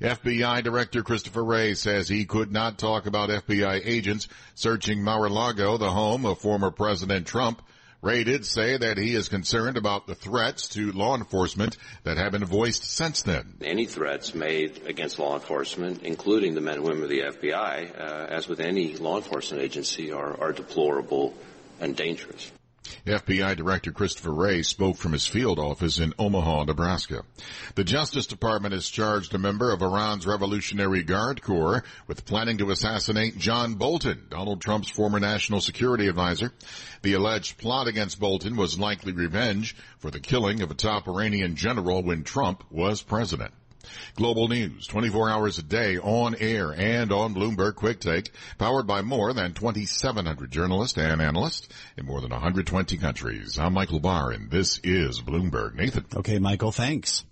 [0.00, 5.90] FBI Director Christopher Wray says he could not talk about FBI agents searching Mar-a-Lago, the
[5.90, 7.62] home of former President Trump.
[8.02, 12.32] Wray did say that he is concerned about the threats to law enforcement that have
[12.32, 13.54] been voiced since then.
[13.62, 18.26] Any threats made against law enforcement, including the men and women of the FBI, uh,
[18.28, 21.34] as with any law enforcement agency, are, are deplorable
[21.80, 22.52] and dangerous.
[23.06, 27.24] FBI Director Christopher Wray spoke from his field office in Omaha, Nebraska.
[27.74, 32.70] The Justice Department has charged a member of Iran's Revolutionary Guard Corps with planning to
[32.70, 36.52] assassinate John Bolton, Donald Trump's former national security advisor.
[37.02, 41.56] The alleged plot against Bolton was likely revenge for the killing of a top Iranian
[41.56, 43.52] general when Trump was president.
[44.14, 49.02] Global news, 24 hours a day on air and on Bloomberg Quick Take, powered by
[49.02, 53.58] more than 2,700 journalists and analysts in more than 120 countries.
[53.58, 55.74] I'm Michael Barr and this is Bloomberg.
[55.74, 56.06] Nathan.
[56.14, 57.24] Okay, Michael, thanks.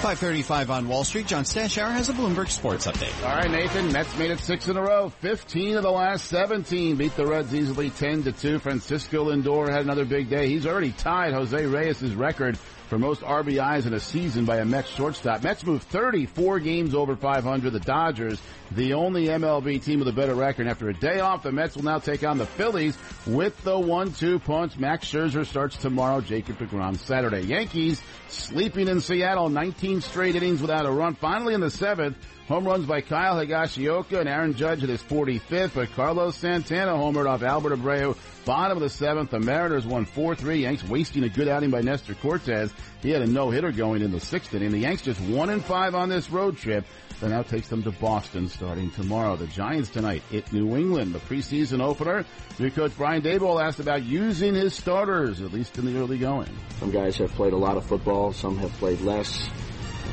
[0.00, 1.26] 535 on Wall Street.
[1.26, 3.12] John Stashower has a Bloomberg Sports update.
[3.22, 3.92] All right, Nathan.
[3.92, 5.10] Mets made it six in a row.
[5.20, 6.96] 15 of the last 17.
[6.96, 8.60] Beat the Reds easily 10 to 2.
[8.60, 10.48] Francisco Lindor had another big day.
[10.48, 12.58] He's already tied Jose Reyes' record
[12.90, 15.44] for most RBIs in a season by a Mets shortstop.
[15.44, 17.72] Mets moved 34 games over 500.
[17.72, 20.66] The Dodgers, the only MLB team with a better record.
[20.66, 22.98] After a day off, the Mets will now take on the Phillies
[23.28, 24.76] with the one-two punch.
[24.76, 26.20] Max Scherzer starts tomorrow.
[26.20, 27.42] Jacob DeGrom Saturday.
[27.42, 29.48] Yankees sleeping in Seattle.
[29.48, 31.14] 19 straight innings without a run.
[31.14, 32.16] Finally in the seventh,
[32.50, 37.28] Home runs by Kyle Higashioka and Aaron Judge at his 45th, but Carlos Santana homered
[37.28, 38.16] off Albert Abreu.
[38.44, 40.62] Bottom of the seventh, the Mariners won 4-3.
[40.62, 42.72] Yanks wasting a good outing by Nestor Cortes.
[43.02, 44.72] He had a no-hitter going in the sixth inning.
[44.72, 46.84] The Yanks just one and five on this road trip.
[47.20, 49.36] That now takes them to Boston starting tomorrow.
[49.36, 52.24] The Giants tonight at New England, the preseason opener.
[52.58, 56.48] New coach Brian Daboll asked about using his starters, at least in the early going.
[56.80, 58.32] Some guys have played a lot of football.
[58.32, 59.48] Some have played less.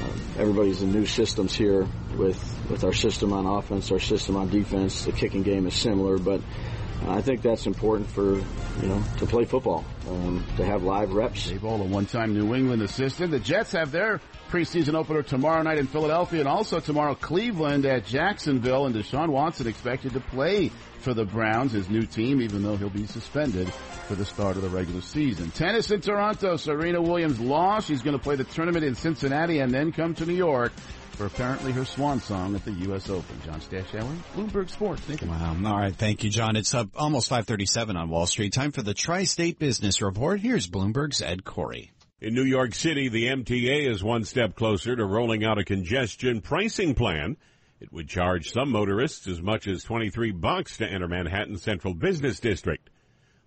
[0.02, 2.38] Uh, everybody's in new systems here with
[2.70, 5.06] with our system on offense, our system on defense.
[5.06, 6.42] The kicking game is similar, but
[7.06, 11.50] I think that's important for you know to play football, um, to have live reps.
[11.50, 13.32] Daboll, a one-time New England assistant.
[13.32, 18.06] The Jets have their preseason opener tomorrow night in Philadelphia, and also tomorrow Cleveland at
[18.06, 18.86] Jacksonville.
[18.86, 22.90] And Deshaun Watson expected to play for the Browns, his new team, even though he'll
[22.90, 23.72] be suspended
[24.08, 25.52] for the start of the regular season.
[25.52, 26.58] Tennis in Toronto.
[26.58, 27.88] Serena Williams lost.
[27.88, 30.74] She's going to play the tournament in Cincinnati and then come to New York
[31.18, 33.10] for apparently her swan song at the U.S.
[33.10, 33.42] Open.
[33.44, 35.02] John Stashower, Bloomberg Sports.
[35.02, 35.28] Thank you.
[35.28, 35.58] Wow.
[35.66, 35.96] All right.
[35.96, 36.56] Thank you, John.
[36.56, 38.54] It's up almost 537 on Wall Street.
[38.54, 40.40] Time for the Tri-State Business Report.
[40.40, 41.92] Here's Bloomberg's Ed Corey.
[42.22, 46.42] In New York City, the MTA is one step closer to rolling out a congestion
[46.42, 47.38] pricing plan.
[47.80, 52.40] It would charge some motorists as much as 23 bucks to enter Manhattan Central Business
[52.40, 52.90] District.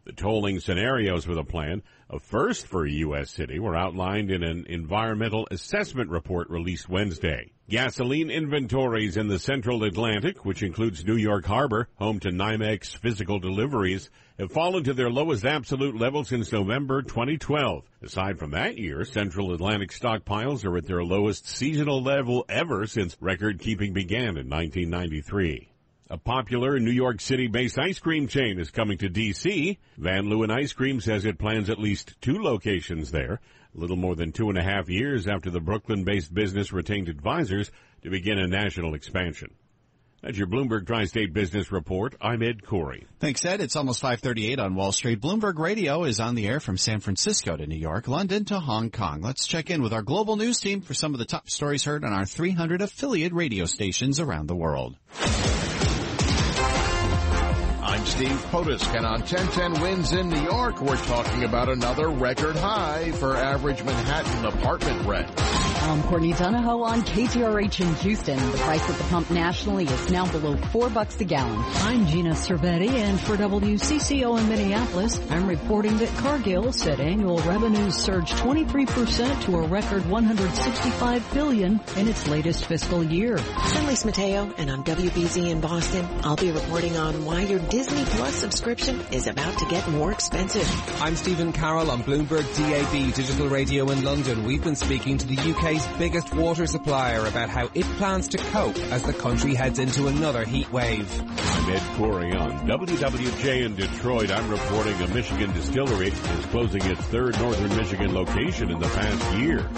[0.05, 3.31] The tolling scenarios for the plan, a first for a U.S.
[3.31, 7.53] city, were outlined in an environmental assessment report released Wednesday.
[7.71, 13.39] Gasoline inventories in the central Atlantic, which includes New York Harbor, home to NYMEX physical
[13.39, 17.85] deliveries, have fallen to their lowest absolute level since November 2012.
[18.03, 23.17] Aside from that year, central Atlantic stockpiles are at their lowest seasonal level ever since
[23.21, 25.69] record keeping began in 1993.
[26.11, 29.79] A popular New York City-based ice cream chain is coming to D.C.
[29.97, 33.39] Van Leeuwen Ice Cream says it plans at least two locations there,
[33.75, 37.71] little more than two and a half years after the Brooklyn-based business retained advisors
[38.03, 39.51] to begin a national expansion.
[40.23, 42.15] That's your Bloomberg Tri-State Business Report.
[42.21, 43.07] I'm Ed Corey.
[43.21, 43.63] Thanks, Ed.
[43.63, 45.19] It's almost 538 on Wall Street.
[45.19, 48.91] Bloomberg Radio is on the air from San Francisco to New York, London to Hong
[48.91, 49.23] Kong.
[49.23, 52.05] Let's check in with our global news team for some of the top stories heard
[52.05, 54.97] on our 300 affiliate radio stations around the world.
[57.91, 62.55] I'm Steve Potusk, and on 1010 Wins in New York, we're talking about another record
[62.55, 65.29] high for average Manhattan apartment rent.
[65.83, 68.37] I'm Courtney Donahoe on KTRH in Houston.
[68.53, 71.59] The price at the pump nationally is now below four bucks a gallon.
[71.77, 77.97] I'm Gina Cervetti and for WCCO in Minneapolis, I'm reporting that Cargill said annual revenues
[77.97, 83.39] surged 23% to a record 165 billion in its latest fiscal year.
[83.57, 88.05] I'm Lisa Mateo and on WBZ in Boston, I'll be reporting on why your Disney
[88.05, 90.69] Plus subscription is about to get more expensive.
[91.01, 94.45] I'm Stephen Carroll on Bloomberg DAB Digital Radio in London.
[94.45, 95.37] We've been speaking to the
[95.71, 100.09] UK's biggest water supplier about how it plans to cope as the country heads into
[100.09, 101.09] another heat wave.
[101.21, 104.33] I'm Ed Corey on WWJ in Detroit.
[104.33, 109.39] I'm reporting a Michigan distillery is closing its third northern Michigan location in the past
[109.39, 109.69] year.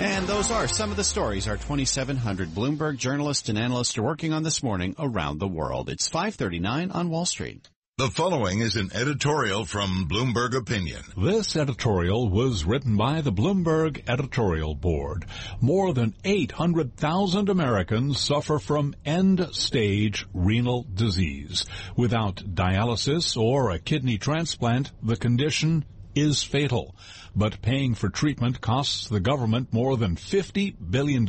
[0.00, 4.34] And those are some of the stories our 2,700 Bloomberg journalists and analysts are working
[4.34, 5.88] on this morning around the world.
[5.88, 7.68] It's 539 on Wall Street.
[7.98, 11.02] The following is an editorial from Bloomberg Opinion.
[11.16, 15.26] This editorial was written by the Bloomberg Editorial Board.
[15.60, 21.66] More than 800,000 Americans suffer from end-stage renal disease.
[21.96, 25.84] Without dialysis or a kidney transplant, the condition
[26.18, 26.94] is fatal.
[27.36, 31.28] But paying for treatment costs the government more than $50 billion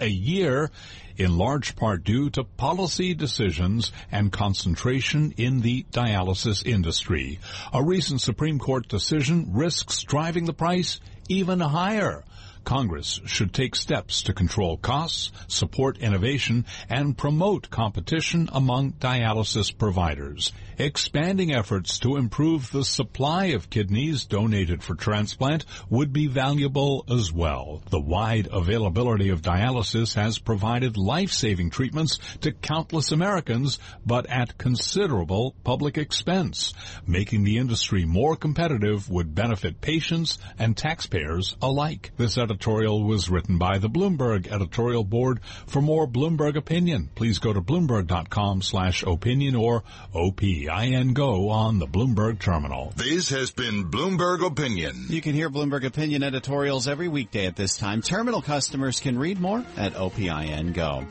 [0.00, 0.70] a year,
[1.16, 7.40] in large part due to policy decisions and concentration in the dialysis industry.
[7.72, 12.24] A recent Supreme Court decision risks driving the price even higher.
[12.64, 20.52] Congress should take steps to control costs, support innovation, and promote competition among dialysis providers.
[20.80, 27.32] Expanding efforts to improve the supply of kidneys donated for transplant would be valuable as
[27.32, 27.82] well.
[27.90, 35.56] The wide availability of dialysis has provided life-saving treatments to countless Americans, but at considerable
[35.64, 36.72] public expense.
[37.04, 42.12] Making the industry more competitive would benefit patients and taxpayers alike.
[42.16, 45.40] This editorial was written by the Bloomberg editorial board.
[45.66, 49.82] For more Bloomberg opinion, please go to bloomberg.com slash opinion or
[50.14, 50.67] OP.
[50.68, 52.92] IN Go on the Bloomberg terminal.
[52.96, 55.06] This has been Bloomberg Opinion.
[55.08, 58.02] You can hear Bloomberg Opinion editorials every weekday at this time.
[58.02, 61.06] Terminal customers can read more at OPIN Go.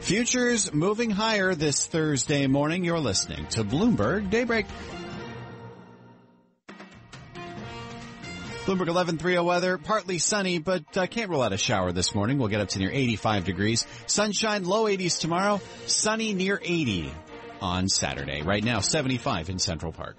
[0.00, 2.84] Futures moving higher this Thursday morning.
[2.84, 4.66] You're listening to Bloomberg Daybreak.
[8.66, 12.38] Bloomberg 1130 weather, partly sunny, but uh, can't rule out a shower this morning.
[12.38, 13.86] We'll get up to near 85 degrees.
[14.06, 15.60] Sunshine, low 80s tomorrow.
[15.86, 17.12] Sunny near 80
[17.60, 18.42] on Saturday.
[18.42, 20.16] Right now, 75 in Central Park.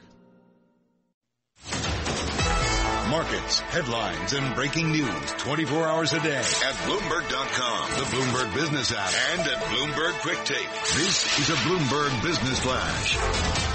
[3.10, 9.14] Markets, headlines, and breaking news 24 hours a day at Bloomberg.com, the Bloomberg Business app,
[9.32, 10.70] and at Bloomberg Quick Take.
[10.70, 13.67] This is a Bloomberg Business Flash.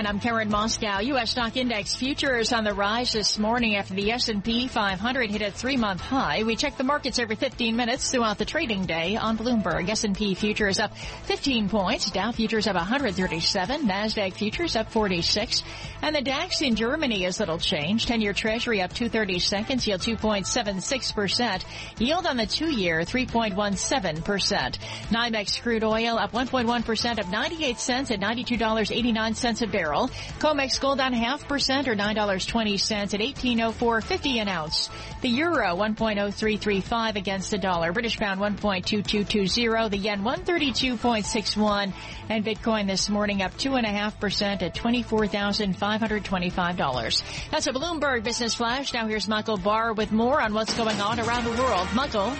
[0.00, 1.04] And I'm Karen Moskow.
[1.04, 1.32] U.S.
[1.32, 6.00] stock index futures on the rise this morning after the S&P 500 hit a three-month
[6.00, 6.42] high.
[6.42, 9.90] We check the markets every 15 minutes throughout the trading day on Bloomberg.
[9.90, 12.10] S&P futures up 15 points.
[12.10, 13.86] Dow futures up 137.
[13.86, 15.62] NASDAQ futures up 46.
[16.00, 18.06] And the DAX in Germany is little change.
[18.06, 19.86] 10-year treasury up 230 seconds.
[19.86, 21.62] Yield 2.76%.
[21.98, 24.78] Yield on the two-year 3.17%.
[25.10, 30.10] NYMEX crude oil up 1.1% of 98 cents at $92.89 a barrel barrel.
[30.38, 34.88] COMEX gold down half percent or $9.20 at 1804.50 an ounce.
[35.20, 37.92] The euro 1.0335 against the dollar.
[37.92, 39.90] British pound 1.2220.
[39.90, 41.92] The yen 132.61.
[42.28, 47.50] And Bitcoin this morning up 2.5% at $24,525.
[47.50, 48.94] That's a Bloomberg Business Flash.
[48.94, 51.88] Now here's Michael Barr with more on what's going on around the world.
[51.94, 52.32] Michael.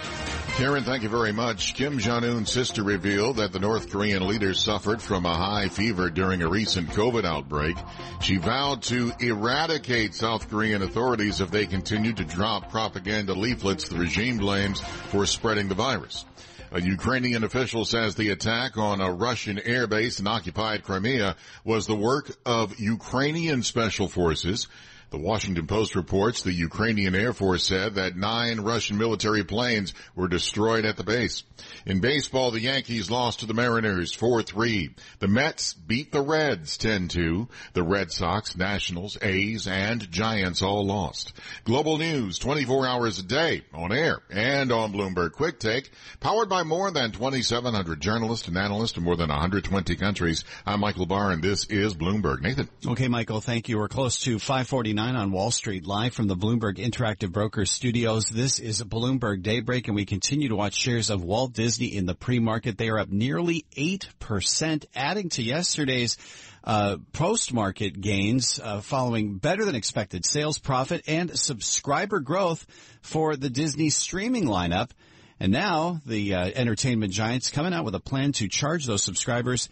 [0.60, 1.72] Karen, thank you very much.
[1.72, 6.42] Kim Jong-un's sister revealed that the North Korean leader suffered from a high fever during
[6.42, 7.78] a recent COVID outbreak.
[8.20, 13.96] She vowed to eradicate South Korean authorities if they continue to drop propaganda leaflets the
[13.96, 16.26] regime blames for spreading the virus.
[16.72, 21.96] A Ukrainian official says the attack on a Russian airbase in occupied Crimea was the
[21.96, 24.68] work of Ukrainian special forces.
[25.10, 30.28] The Washington Post reports the Ukrainian Air Force said that nine Russian military planes were
[30.28, 31.42] destroyed at the base.
[31.84, 34.94] In baseball, the Yankees lost to the Mariners 4-3.
[35.18, 37.48] The Mets beat the Reds 10-2.
[37.72, 41.32] The Red Sox, Nationals, A's, and Giants all lost.
[41.64, 46.62] Global news 24 hours a day on air and on Bloomberg Quick Take, powered by
[46.62, 50.44] more than 2,700 journalists and analysts in more than 120 countries.
[50.64, 52.42] I'm Michael Barr and this is Bloomberg.
[52.42, 52.68] Nathan.
[52.86, 53.76] Okay, Michael, thank you.
[53.76, 58.26] We're close to 549 1049 on Wall Street, live from the Bloomberg Interactive Brokers studios.
[58.26, 62.14] This is Bloomberg Daybreak, and we continue to watch shares of Walt Disney in the
[62.14, 62.76] pre-market.
[62.76, 66.18] They are up nearly 8%, adding to yesterday's
[66.64, 72.66] uh, post-market gains uh, following better than expected sales profit and subscriber growth
[73.00, 74.90] for the Disney streaming lineup.
[75.38, 79.70] And now the uh, entertainment giants coming out with a plan to charge those subscribers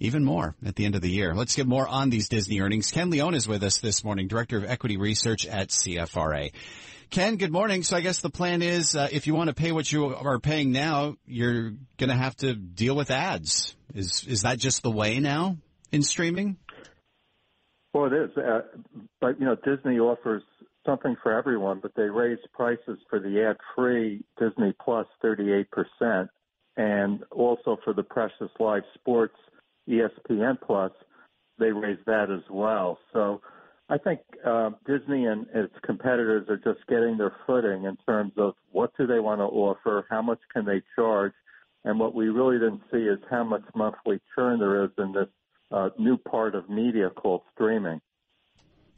[0.00, 1.34] even more at the end of the year.
[1.34, 2.90] Let's get more on these Disney earnings.
[2.90, 6.52] Ken Leon is with us this morning, Director of Equity Research at CFRA.
[7.10, 7.82] Ken, good morning.
[7.82, 10.38] So I guess the plan is uh, if you want to pay what you are
[10.38, 13.74] paying now, you're going to have to deal with ads.
[13.94, 15.56] Is is that just the way now
[15.90, 16.58] in streaming?
[17.94, 18.36] Well, it is.
[18.36, 18.60] Uh,
[19.20, 20.42] but, you know, Disney offers
[20.86, 26.28] something for everyone, but they raised prices for the ad-free Disney Plus 38%,
[26.76, 29.36] and also for the Precious Live Sports
[29.88, 30.92] ESPN Plus,
[31.58, 32.98] they raised that as well.
[33.12, 33.40] So
[33.88, 38.54] I think uh, Disney and its competitors are just getting their footing in terms of
[38.70, 41.32] what do they want to offer, how much can they charge,
[41.84, 45.28] and what we really didn't see is how much monthly churn there is in this
[45.70, 48.00] uh, new part of media called streaming.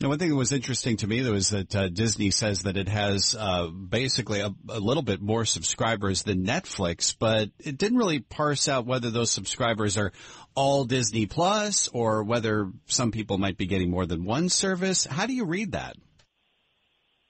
[0.01, 2.79] Now, one thing that was interesting to me though is that uh, Disney says that
[2.79, 7.99] it has uh, basically a, a, little bit more subscribers than Netflix, but it didn't
[7.99, 10.13] really parse out whether those subscribers are
[10.55, 15.05] all Disney Plus or whether some people might be getting more than one service.
[15.05, 15.97] How do you read that?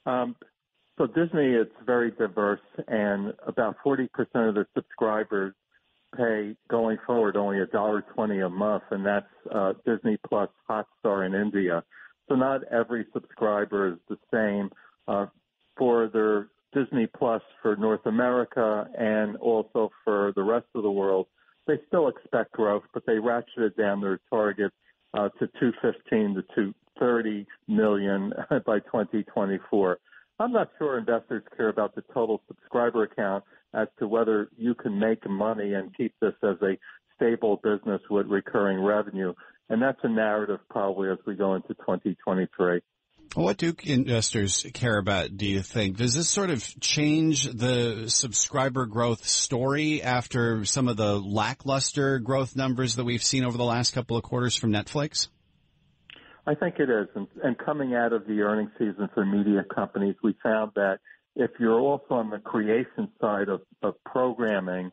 [0.07, 0.37] Um,
[0.97, 5.55] so Disney, it's very diverse, and about 40% of their subscribers
[6.17, 11.27] pay going forward only a dollar twenty a month, and that's uh, Disney Plus Hotstar
[11.27, 11.83] in India.
[12.31, 14.71] So not every subscriber is the same.
[15.09, 15.27] Uh,
[15.77, 21.27] for their Disney Plus for North America and also for the rest of the world,
[21.67, 24.73] they still expect growth, but they ratcheted down their target
[25.15, 28.33] uh, to 215 to 230 million
[28.65, 29.99] by 2024.
[30.39, 33.43] I'm not sure investors care about the total subscriber count
[33.75, 36.79] as to whether you can make money and keep this as a
[37.17, 39.35] stable business with recurring revenue.
[39.71, 42.81] And that's a narrative probably as we go into 2023.
[43.35, 45.97] What do investors care about, do you think?
[45.97, 52.57] Does this sort of change the subscriber growth story after some of the lackluster growth
[52.57, 55.29] numbers that we've seen over the last couple of quarters from Netflix?
[56.45, 57.07] I think it is.
[57.15, 60.99] And, and coming out of the earnings season for media companies, we found that
[61.37, 64.91] if you're also on the creation side of, of programming,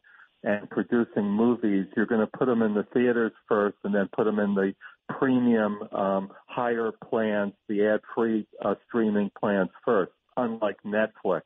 [0.48, 4.24] and producing movies, you're going to put them in the theaters first and then put
[4.24, 4.74] them in the
[5.20, 11.41] premium, um, higher plans, the ad-free uh, streaming plans first, unlike Netflix.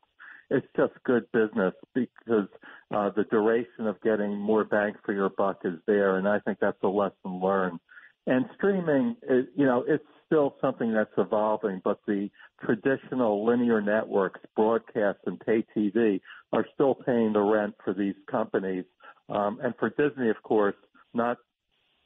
[0.50, 2.46] It's just good business because
[2.94, 6.58] uh, the duration of getting more bang for your buck is there, and I think
[6.60, 7.80] that's a lesson learned.
[8.28, 12.30] And streaming, is, you know, it's still something that's evolving, but the
[12.64, 16.20] traditional linear networks, broadcast and pay TV,
[16.54, 18.84] are still paying the rent for these companies.
[19.28, 20.74] Um, and for Disney, of course,
[21.12, 21.36] not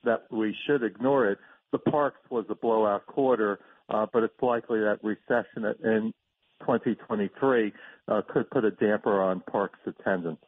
[0.03, 1.39] that we should ignore it.
[1.71, 6.13] The parks was a blowout quarter, uh, but it's likely that recession in
[6.61, 7.73] 2023
[8.09, 10.41] uh, could put a damper on parks attendance.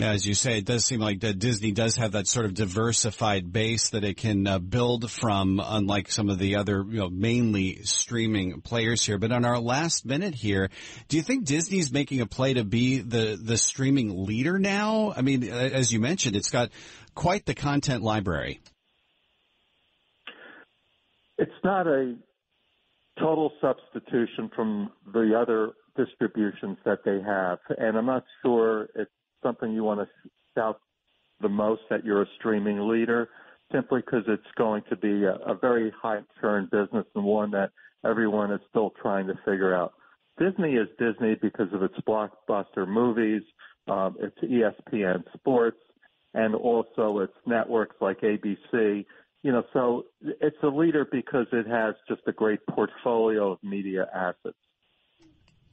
[0.00, 3.90] As you say, it does seem like Disney does have that sort of diversified base
[3.90, 8.60] that it can uh, build from, unlike some of the other, you know, mainly streaming
[8.60, 9.16] players here.
[9.16, 10.68] But on our last minute here,
[11.08, 15.14] do you think Disney's making a play to be the the streaming leader now?
[15.16, 16.72] I mean, as you mentioned, it's got
[17.14, 18.60] quite the content library.
[21.38, 22.16] It's not a
[23.18, 29.10] total substitution from the other distributions that they have, and I'm not sure it's
[29.46, 30.80] something you want to shout
[31.40, 33.28] the most that you're a streaming leader,
[33.72, 37.70] simply because it's going to be a, a very high churn business and one that
[38.04, 39.92] everyone is still trying to figure out.
[40.38, 43.42] Disney is Disney because of its blockbuster movies,
[43.88, 45.78] um, its ESPN sports,
[46.34, 49.04] and also its networks like ABC.
[49.42, 54.06] You know, so it's a leader because it has just a great portfolio of media
[54.14, 54.58] assets.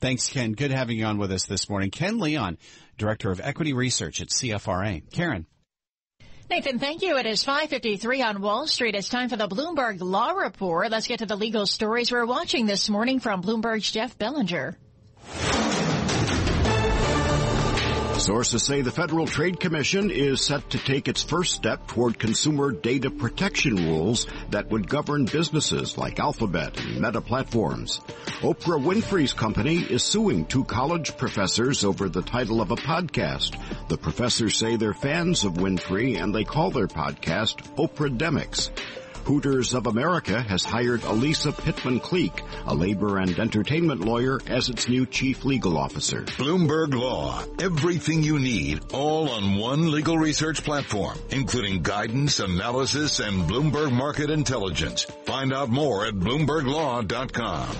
[0.03, 0.51] Thanks, Ken.
[0.51, 1.89] Good having you on with us this morning.
[1.89, 2.57] Ken Leon,
[2.97, 5.09] Director of Equity Research at CFRA.
[5.13, 5.45] Karen.
[6.49, 7.17] Nathan, thank you.
[7.17, 8.95] It is 553 on Wall Street.
[8.95, 10.91] It's time for the Bloomberg Law Report.
[10.91, 14.77] Let's get to the legal stories we're watching this morning from Bloomberg's Jeff Bellinger.
[18.23, 22.71] Sources say the Federal Trade Commission is set to take its first step toward consumer
[22.71, 27.99] data protection rules that would govern businesses like Alphabet and Meta platforms.
[28.39, 33.59] Oprah Winfrey's company is suing two college professors over the title of a podcast.
[33.89, 38.69] The professors say they're fans of Winfrey and they call their podcast Oprahdemics.
[39.25, 44.89] Hooters of America has hired Elisa Pittman Cleek, a labor and entertainment lawyer, as its
[44.89, 46.23] new chief legal officer.
[46.23, 47.43] Bloomberg Law.
[47.59, 54.29] Everything you need, all on one legal research platform, including guidance, analysis, and Bloomberg market
[54.29, 55.03] intelligence.
[55.25, 57.75] Find out more at BloombergLaw.com.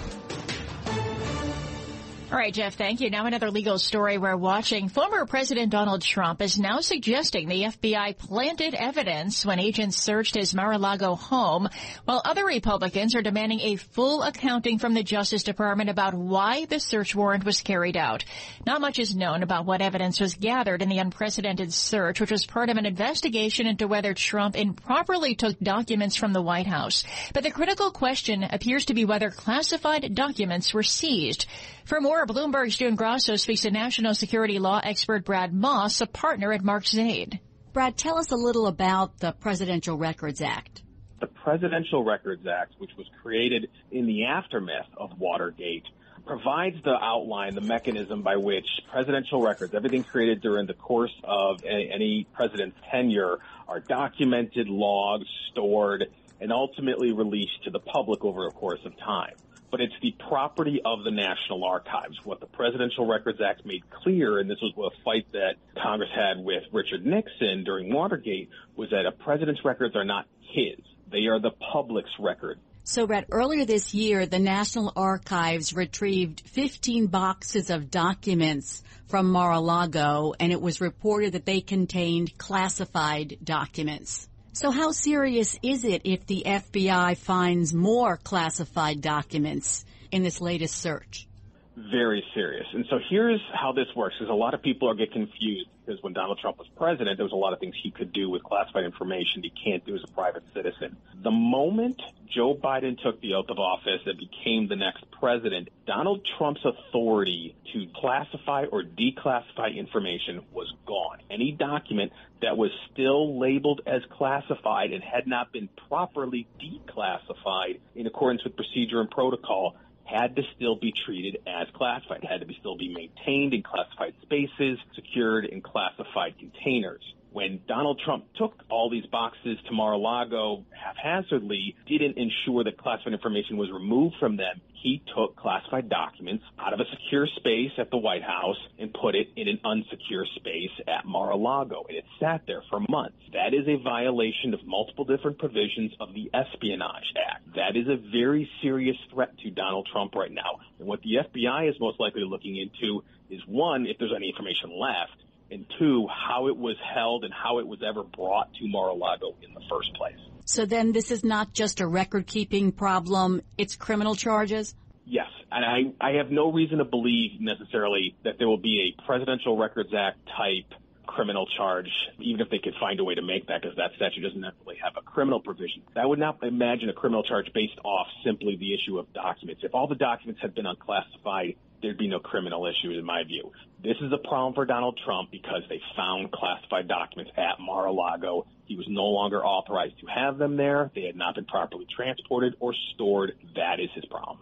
[2.34, 3.12] All right, Jeff, thank you.
[3.12, 4.90] Now another legal story we're watching.
[4.90, 10.56] Former President Donald Trump is now suggesting the FBI planted evidence when agents searched his
[10.56, 11.70] Mar-a-Lago home,
[12.06, 16.80] while other Republicans are demanding a full accounting from the Justice Department about why the
[16.80, 18.26] search warrant was carried out.
[18.66, 22.48] Not much is known about what evidence was gathered in the unprecedented search, which was
[22.48, 27.04] part of an investigation into whether Trump improperly took documents from the White House.
[27.32, 31.46] But the critical question appears to be whether classified documents were seized.
[31.86, 36.54] For more, Bloomberg's June Grosso speaks to national security law expert Brad Moss, a partner
[36.54, 37.42] at Mark Zaid.
[37.74, 40.82] Brad, tell us a little about the Presidential Records Act.
[41.20, 45.84] The Presidential Records Act, which was created in the aftermath of Watergate,
[46.26, 51.66] provides the outline, the mechanism by which presidential records, everything created during the course of
[51.66, 56.06] any president's tenure, are documented, logged, stored,
[56.40, 59.34] and ultimately released to the public over a course of time
[59.74, 62.16] but it's the property of the National Archives.
[62.24, 66.46] What the Presidential Records Act made clear, and this was a fight that Congress had
[66.46, 70.78] with Richard Nixon during Watergate, was that a president's records are not his.
[71.12, 72.60] They are the public's record.
[72.84, 80.36] So, Brett, earlier this year, the National Archives retrieved 15 boxes of documents from Mar-a-Lago,
[80.40, 84.30] and it was reported that they contained classified documents.
[84.56, 90.76] So how serious is it if the FBI finds more classified documents in this latest
[90.76, 91.28] search?
[91.76, 92.68] Very serious.
[92.72, 96.14] And so here's how this works, because a lot of people get confused because when
[96.14, 98.86] Donald Trump was president, there was a lot of things he could do with classified
[98.86, 100.98] information he can't do as a private citizen.
[101.24, 102.00] The moment
[102.34, 107.56] Joe Biden took the oath of office and became the next president, Donald Trump's authority
[107.74, 111.20] to classify or declassify information was gone.
[111.30, 112.12] Any document
[112.42, 118.56] that was still labeled as classified and had not been properly declassified in accordance with
[118.56, 119.76] procedure and protocol
[120.06, 124.14] had to still be treated as classified, had to be still be maintained in classified
[124.24, 127.04] spaces, secured in classified containers.
[127.34, 133.58] When Donald Trump took all these boxes to Mar-a-Lago haphazardly, didn't ensure that classified information
[133.58, 137.98] was removed from them he took classified documents out of a secure space at the
[137.98, 141.86] White House and put it in an unsecure space at Mar-a-Lago.
[141.88, 143.18] And it sat there for months.
[143.32, 147.56] That is a violation of multiple different provisions of the Espionage Act.
[147.56, 150.60] That is a very serious threat to Donald Trump right now.
[150.80, 154.78] And what the FBI is most likely looking into is one, if there's any information
[154.78, 155.16] left,
[155.52, 159.54] and two, how it was held and how it was ever brought to Mar-a-Lago in
[159.54, 160.18] the first place.
[160.46, 164.76] So then this is not just a record keeping problem, it's criminal charges?
[165.06, 169.06] Yes, and I, I have no reason to believe necessarily that there will be a
[169.06, 171.90] Presidential Records Act type criminal charge,
[172.20, 174.78] even if they could find a way to make that, because that statute doesn't necessarily
[174.84, 175.84] have a criminal provision.
[175.96, 179.64] I would not imagine a criminal charge based off simply the issue of documents.
[179.64, 183.52] If all the documents had been unclassified, there'd be no criminal issues in my view.
[183.84, 188.48] This is a problem for Donald Trump because they found classified documents at Mar-a-Lago.
[188.66, 190.90] He was no longer authorized to have them there.
[190.96, 193.34] They had not been properly transported or stored.
[193.56, 194.40] That is his problem.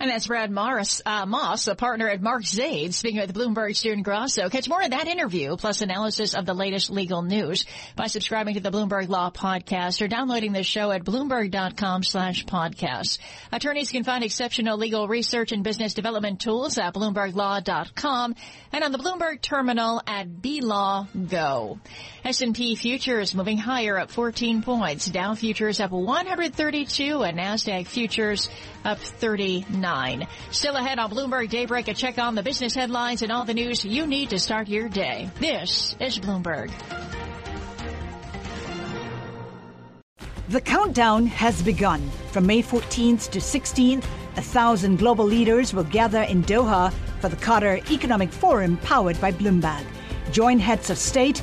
[0.00, 3.82] And that's Brad Morris, uh, Moss, a partner at Mark Zaid, speaking with the Bloomberg's
[3.82, 4.48] June Grosso.
[4.48, 8.60] Catch more of that interview, plus analysis of the latest legal news by subscribing to
[8.60, 13.18] the Bloomberg Law Podcast or downloading the show at bloomberg.com slash podcast.
[13.52, 18.34] Attorneys can find exceptional legal research and business development tools at bloomberglaw.com
[18.72, 21.78] and on the Bloomberg terminal at BLaw Go.
[22.24, 25.10] S&P futures moving higher up 14 points.
[25.10, 28.48] Dow futures up 132 and NASDAQ futures
[28.82, 29.89] up 39.
[30.50, 33.84] Still ahead on Bloomberg Daybreak, a check on the business headlines and all the news
[33.84, 35.28] you need to start your day.
[35.40, 36.70] This is Bloomberg.
[40.48, 42.08] The countdown has begun.
[42.30, 44.04] From May 14th to 16th,
[44.36, 49.32] a thousand global leaders will gather in Doha for the Qatar Economic Forum powered by
[49.32, 49.84] Bloomberg.
[50.30, 51.42] Join heads of state,